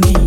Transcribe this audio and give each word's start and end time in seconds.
me. 0.00 0.21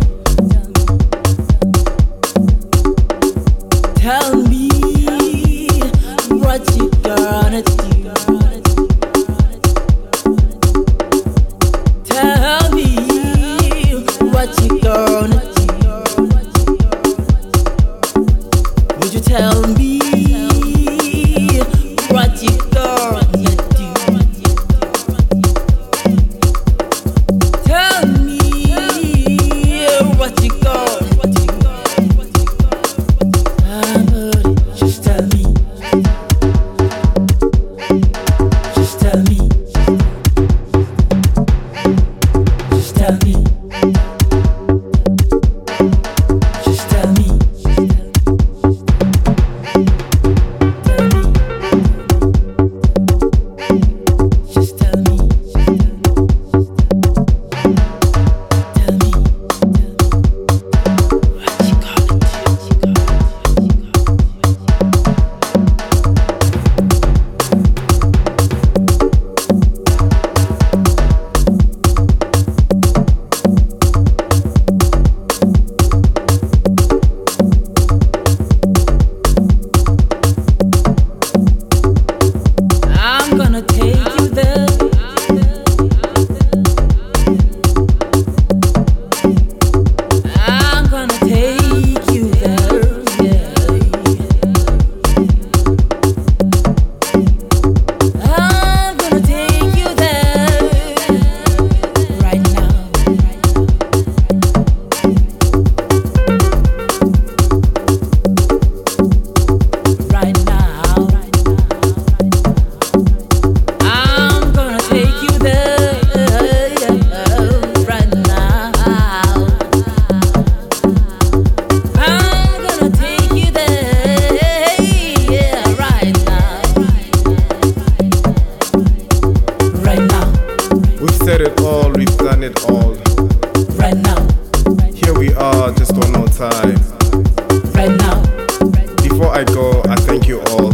I 139.36 139.44
go, 139.44 139.82
I 139.86 139.96
thank 139.96 140.26
you 140.26 140.40
all. 140.40 140.70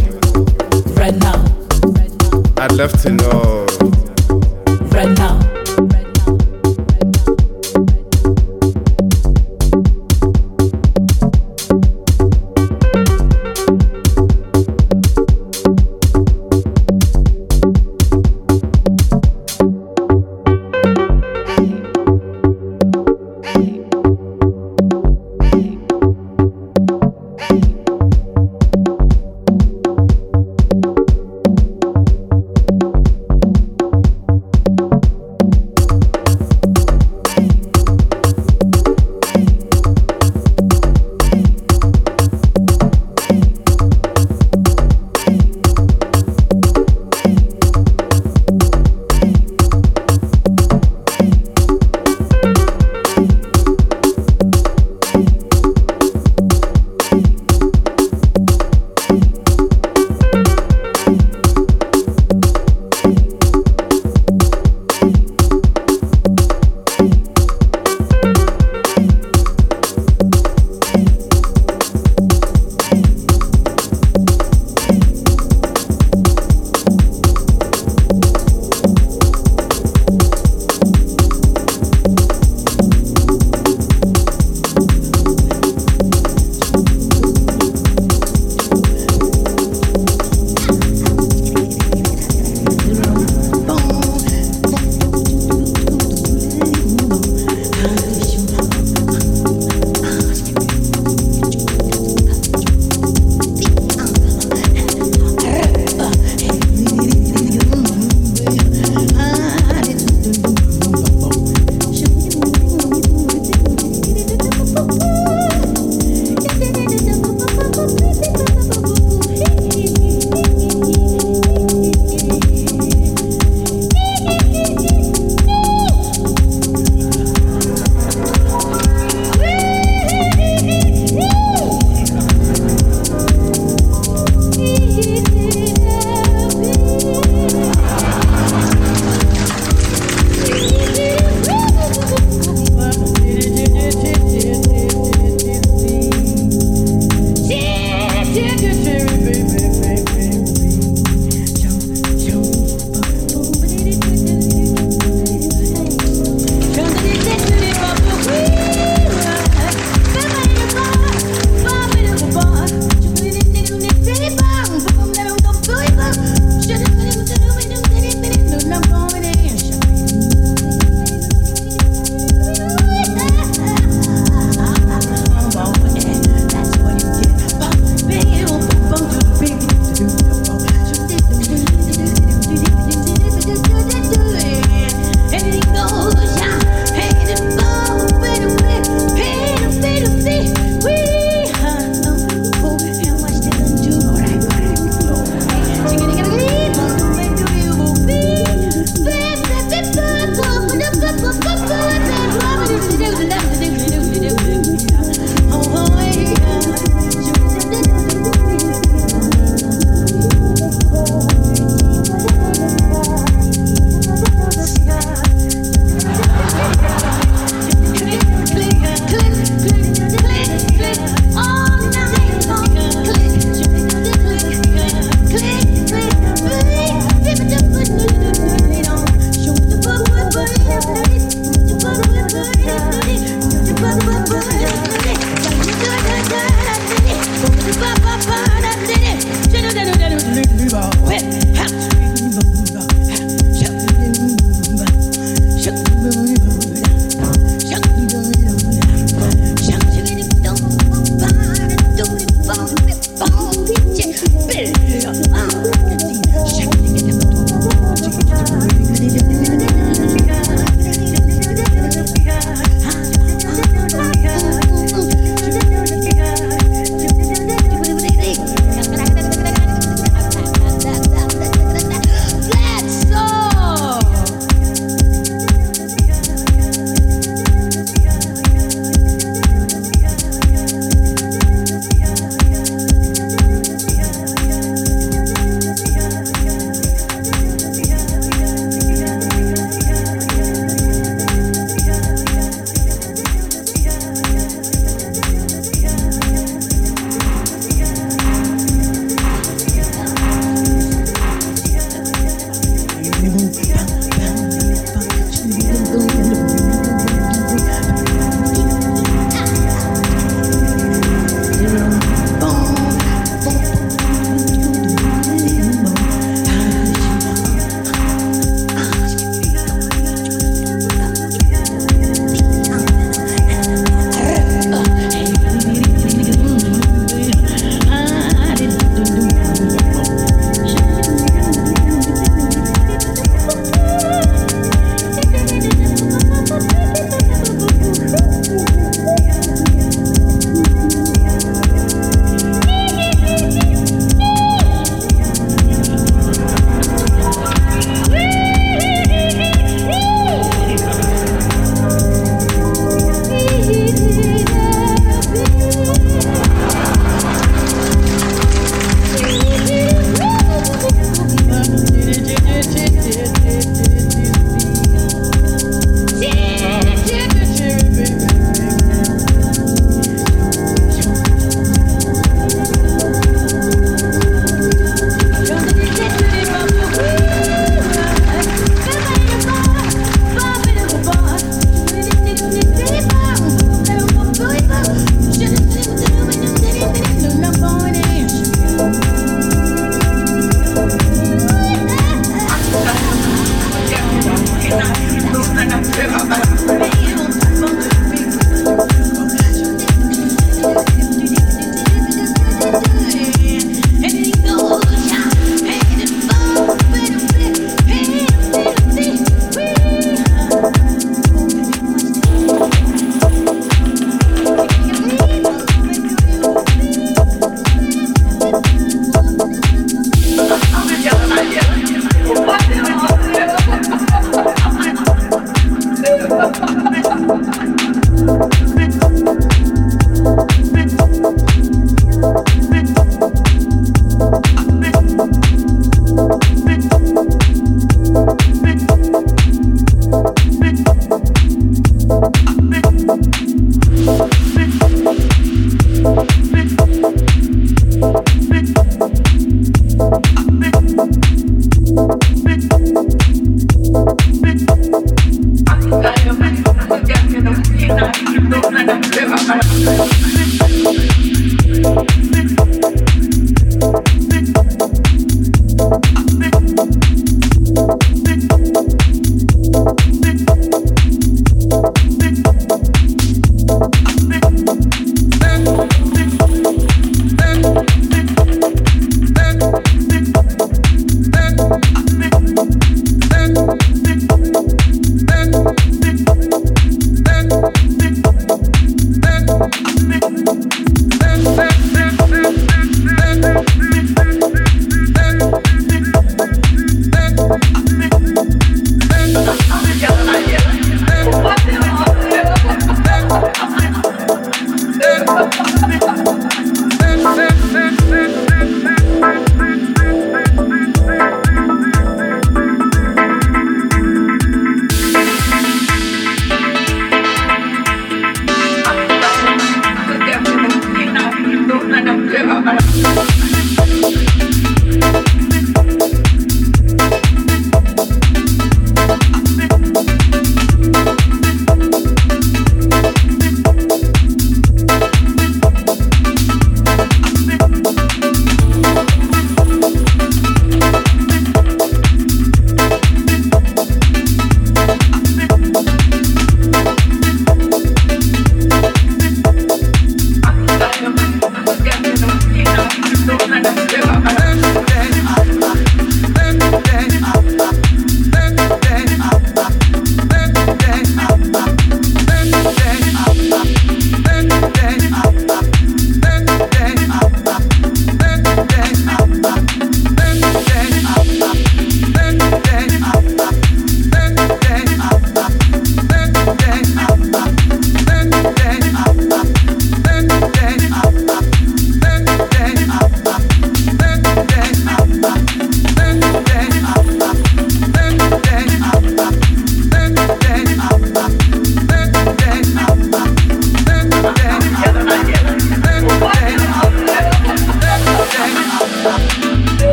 Right 0.95 1.13
now. 1.17 1.43
I'd 2.55 2.71
love 2.71 2.93
to 3.01 3.09
know. 3.09 3.62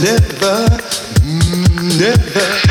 never, 0.00 0.66
never. 1.98 2.65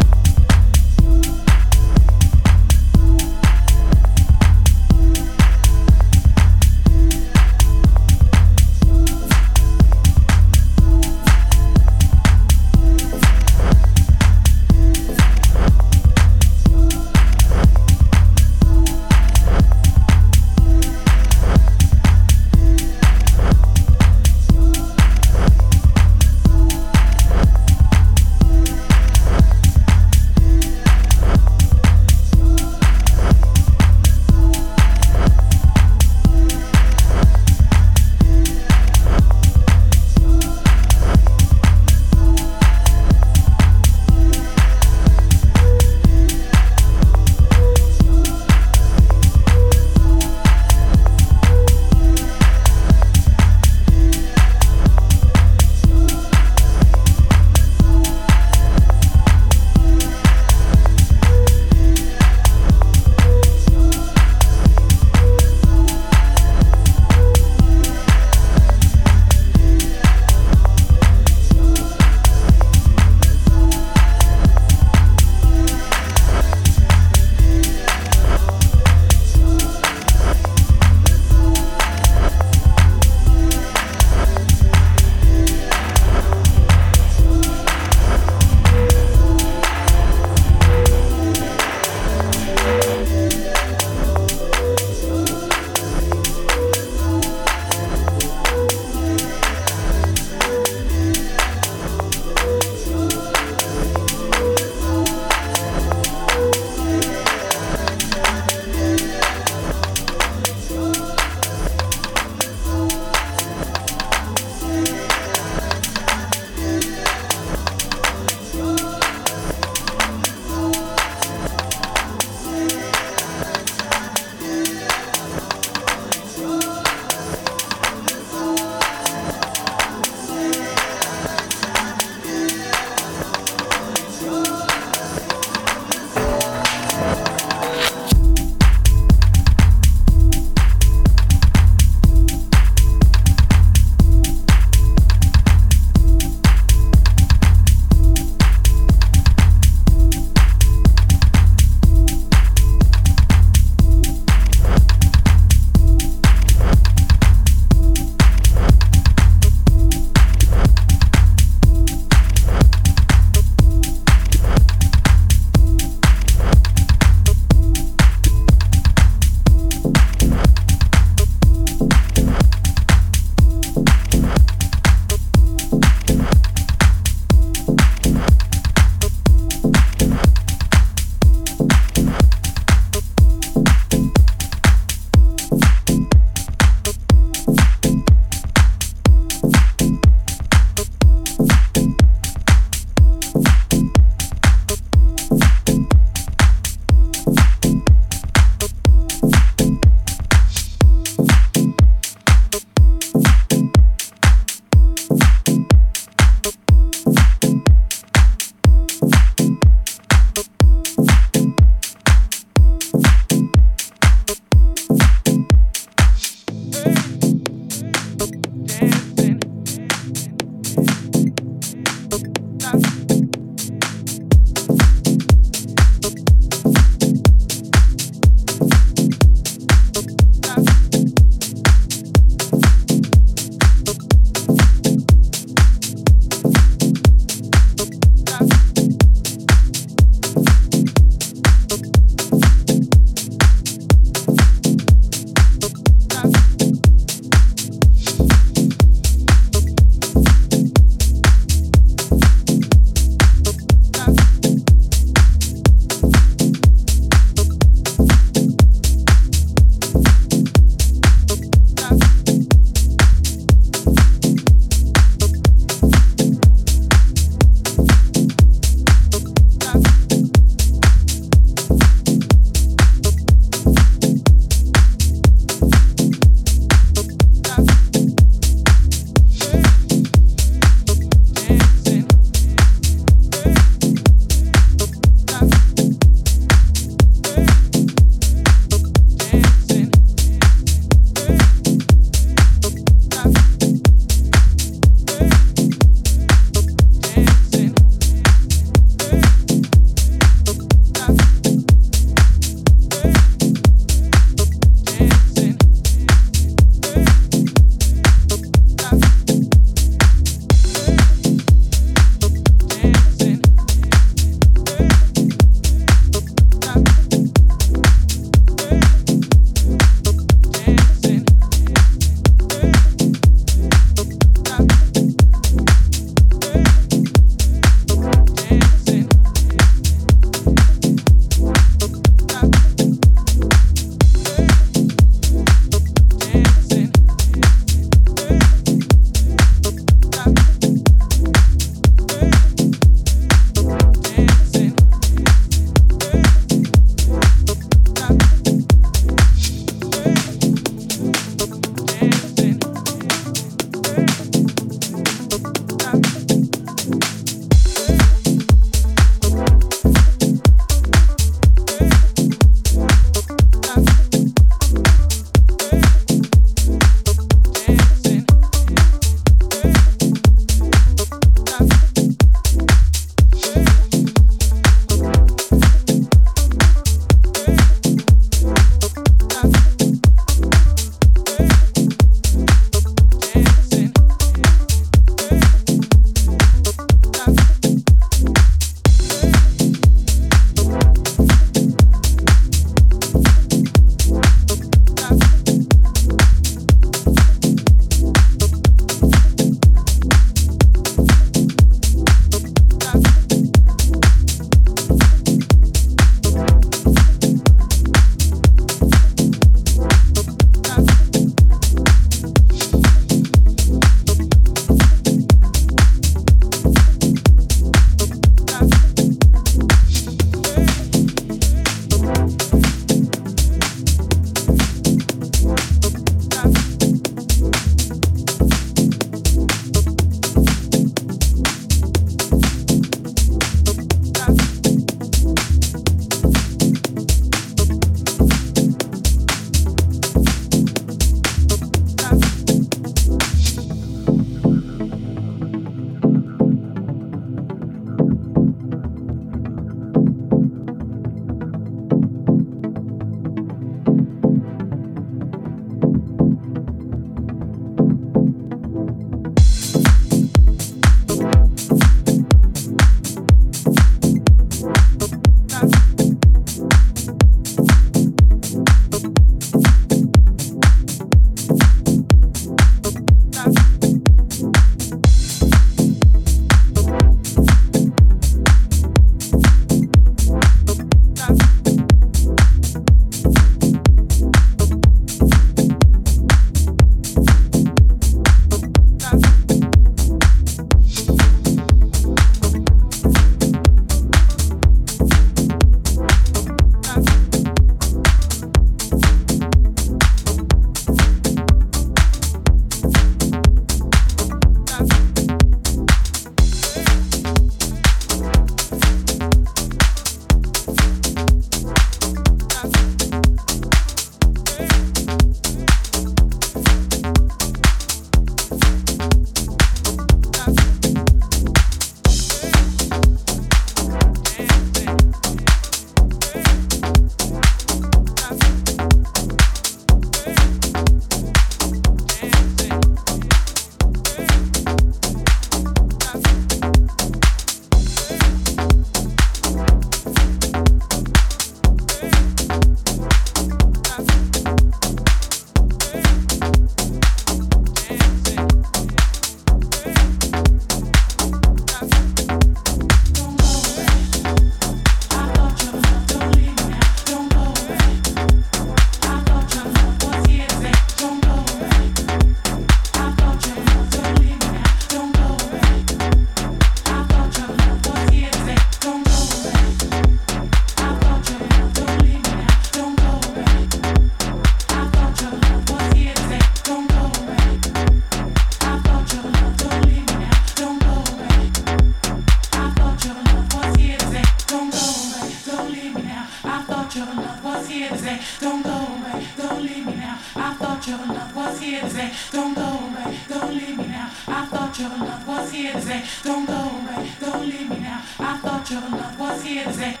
thought 586.91 587.07
your 587.07 587.23
love 587.23 587.43
was 587.43 587.67
here 587.69 587.89
to 587.89 587.97
say, 587.97 588.19
don't 588.41 588.63
go 588.63 588.69
away, 588.69 589.25
don't 589.37 589.63
leave 589.63 589.85
me 589.85 589.95
now. 589.95 590.19
I 590.35 590.53
thought 590.55 590.85
your 590.85 590.97
love 590.97 591.35
was 591.35 591.59
here 591.59 591.79
to 591.79 591.89
say, 591.89 592.11
don't 592.31 592.53
go 592.53 592.61
away, 592.63 593.17
don't 593.29 593.53
leave 593.53 593.77
me 593.77 593.87
now. 593.87 594.11
I 594.27 594.45
thought 594.45 594.77
your 594.77 594.89
love 594.89 595.27
was 595.27 595.51
here 595.51 595.71
to 595.71 595.81
say, 595.81 596.03
don't 596.23 596.45
go 596.45 596.53
away, 596.53 597.11
don't 597.21 597.45
leave 597.47 597.69
me 597.69 597.79
now. 597.79 598.03
I 598.19 598.37
thought 598.39 598.69
your 598.69 598.81
love 598.81 599.19
was 599.19 599.41
here 599.41 599.63
to 599.63 599.73
say. 599.73 600.00